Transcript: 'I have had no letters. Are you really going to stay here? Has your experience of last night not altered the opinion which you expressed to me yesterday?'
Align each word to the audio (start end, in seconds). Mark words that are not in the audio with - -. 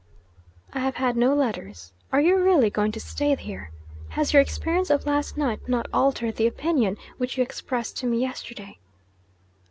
'I 0.73 0.79
have 0.79 0.95
had 0.95 1.15
no 1.15 1.35
letters. 1.35 1.93
Are 2.11 2.19
you 2.21 2.35
really 2.41 2.71
going 2.71 2.91
to 2.93 2.99
stay 2.99 3.35
here? 3.35 3.69
Has 4.09 4.33
your 4.33 4.41
experience 4.41 4.89
of 4.89 5.05
last 5.05 5.37
night 5.37 5.69
not 5.69 5.85
altered 5.93 6.37
the 6.37 6.47
opinion 6.47 6.97
which 7.19 7.37
you 7.37 7.43
expressed 7.43 7.97
to 7.97 8.07
me 8.07 8.19
yesterday?' 8.19 8.79